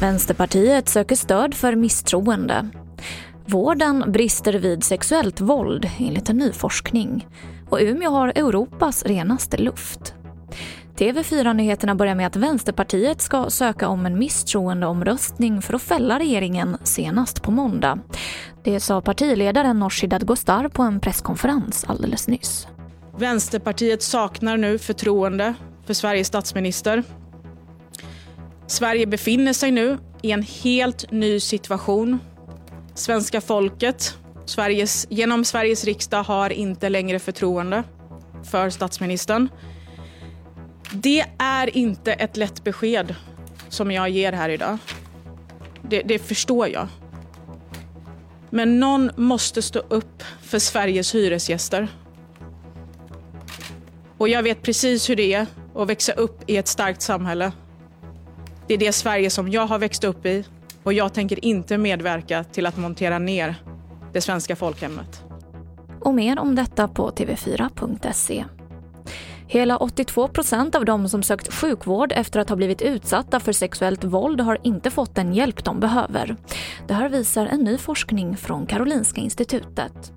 Vänsterpartiet 0.00 0.88
söker 0.88 1.16
stöd 1.16 1.54
för 1.54 1.74
misstroende. 1.74 2.68
Vården 3.46 4.12
brister 4.12 4.52
vid 4.52 4.84
sexuellt 4.84 5.40
våld 5.40 5.90
enligt 5.98 6.30
en 6.30 6.36
ny 6.36 6.52
forskning. 6.52 7.26
Och 7.70 7.78
Umeå 7.80 8.10
har 8.10 8.28
Europas 8.28 9.04
renaste 9.04 9.56
luft. 9.56 10.14
TV4-nyheterna 10.96 11.94
börjar 11.94 12.14
med 12.14 12.26
att 12.26 12.36
Vänsterpartiet 12.36 13.20
ska 13.20 13.50
söka 13.50 13.88
om 13.88 14.06
en 14.06 14.18
misstroendeomröstning 14.18 15.62
för 15.62 15.74
att 15.74 15.82
fälla 15.82 16.18
regeringen 16.18 16.76
senast 16.82 17.42
på 17.42 17.50
måndag. 17.50 17.98
Det 18.64 18.80
sa 18.80 19.00
partiledaren 19.00 19.78
Nooshi 19.78 20.06
Dadgostar 20.06 20.68
på 20.68 20.82
en 20.82 21.00
presskonferens 21.00 21.84
alldeles 21.88 22.28
nyss. 22.28 22.68
Vänsterpartiet 23.18 24.02
saknar 24.02 24.56
nu 24.56 24.78
förtroende 24.78 25.54
för 25.86 25.94
Sveriges 25.94 26.26
statsminister. 26.26 27.02
Sverige 28.66 29.06
befinner 29.06 29.52
sig 29.52 29.70
nu 29.70 29.98
i 30.22 30.30
en 30.30 30.42
helt 30.42 31.10
ny 31.10 31.40
situation. 31.40 32.18
Svenska 32.94 33.40
folket 33.40 34.16
Sveriges, 34.46 35.06
genom 35.10 35.44
Sveriges 35.44 35.84
riksdag 35.84 36.22
har 36.22 36.50
inte 36.50 36.88
längre 36.88 37.18
förtroende 37.18 37.82
för 38.44 38.70
statsministern. 38.70 39.48
Det 40.92 41.24
är 41.38 41.76
inte 41.76 42.12
ett 42.12 42.36
lätt 42.36 42.64
besked 42.64 43.14
som 43.68 43.90
jag 43.90 44.08
ger 44.08 44.32
här 44.32 44.48
idag. 44.48 44.78
Det, 45.82 46.02
det 46.02 46.18
förstår 46.18 46.68
jag. 46.68 46.88
Men 48.50 48.80
någon 48.80 49.10
måste 49.16 49.62
stå 49.62 49.78
upp 49.78 50.22
för 50.42 50.58
Sveriges 50.58 51.14
hyresgäster. 51.14 51.88
Och 54.18 54.28
jag 54.28 54.42
vet 54.42 54.62
precis 54.62 55.10
hur 55.10 55.16
det 55.16 55.34
är 55.34 55.46
att 55.74 55.88
växa 55.88 56.12
upp 56.12 56.50
i 56.50 56.56
ett 56.56 56.68
starkt 56.68 57.02
samhälle. 57.02 57.52
Det 58.66 58.74
är 58.74 58.78
det 58.78 58.92
Sverige 58.92 59.30
som 59.30 59.48
jag 59.48 59.66
har 59.66 59.78
växt 59.78 60.04
upp 60.04 60.26
i 60.26 60.44
och 60.82 60.92
jag 60.92 61.14
tänker 61.14 61.44
inte 61.44 61.78
medverka 61.78 62.44
till 62.44 62.66
att 62.66 62.76
montera 62.76 63.18
ner 63.18 63.54
det 64.12 64.20
svenska 64.20 64.56
folkhemmet. 64.56 65.22
Och 66.00 66.14
mer 66.14 66.38
om 66.38 66.54
detta 66.54 66.88
på 66.88 67.10
tv4.se. 67.10 68.44
Hela 69.48 69.76
82 69.76 70.28
procent 70.28 70.74
av 70.74 70.84
de 70.84 71.08
som 71.08 71.22
sökt 71.22 71.52
sjukvård 71.52 72.12
efter 72.12 72.40
att 72.40 72.48
ha 72.48 72.56
blivit 72.56 72.82
utsatta 72.82 73.40
för 73.40 73.52
sexuellt 73.52 74.04
våld 74.04 74.40
har 74.40 74.58
inte 74.62 74.90
fått 74.90 75.14
den 75.14 75.34
hjälp 75.34 75.64
de 75.64 75.80
behöver. 75.80 76.36
Det 76.86 76.94
här 76.94 77.08
visar 77.08 77.46
en 77.46 77.60
ny 77.60 77.78
forskning 77.78 78.36
från 78.36 78.66
Karolinska 78.66 79.20
institutet. 79.20 80.12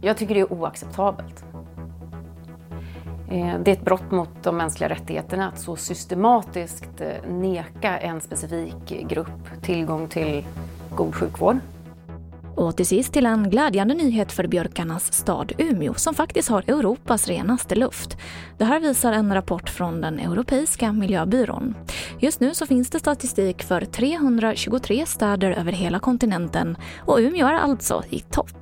Jag 0.00 0.16
tycker 0.16 0.34
det 0.34 0.40
är 0.40 0.52
oacceptabelt. 0.52 1.51
Eh, 3.32 3.58
det 3.64 3.70
är 3.70 3.72
ett 3.72 3.84
brott 3.84 4.10
mot 4.10 4.28
de 4.42 4.56
mänskliga 4.56 4.88
rättigheterna 4.88 5.48
att 5.48 5.60
så 5.60 5.76
systematiskt 5.76 7.00
eh, 7.00 7.30
neka 7.30 7.98
en 7.98 8.20
specifik 8.20 9.08
grupp 9.08 9.62
tillgång 9.62 10.08
till 10.08 10.46
god 10.96 11.14
sjukvård. 11.14 11.56
Och 12.54 12.76
till 12.76 12.86
sist 12.86 13.12
till 13.12 13.26
en 13.26 13.50
glädjande 13.50 13.94
nyhet 13.94 14.32
för 14.32 14.46
björkarnas 14.46 15.12
stad 15.12 15.52
Umeå 15.58 15.94
som 15.94 16.14
faktiskt 16.14 16.48
har 16.48 16.62
Europas 16.66 17.28
renaste 17.28 17.74
luft. 17.74 18.16
Det 18.58 18.64
här 18.64 18.80
visar 18.80 19.12
en 19.12 19.34
rapport 19.34 19.68
från 19.68 20.00
den 20.00 20.18
Europeiska 20.18 20.92
miljöbyrån. 20.92 21.74
Just 22.18 22.40
nu 22.40 22.54
så 22.54 22.66
finns 22.66 22.90
det 22.90 22.98
statistik 22.98 23.62
för 23.62 23.84
323 23.84 25.06
städer 25.06 25.50
över 25.50 25.72
hela 25.72 25.98
kontinenten 25.98 26.76
och 27.06 27.18
Umeå 27.18 27.46
är 27.46 27.52
alltså 27.52 28.02
i 28.10 28.20
topp. 28.20 28.61